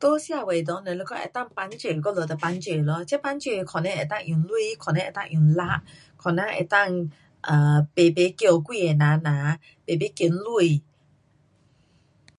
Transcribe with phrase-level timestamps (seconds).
[0.00, 1.14] 在社会内若是讲能够
[1.54, 5.56] 帮助，我们就帮助咯，这帮助的可能能够用钱，可能能够用力，
[6.16, 7.06] 可能能够
[7.42, 10.82] um 排排叫几个人呐，排排捐钱。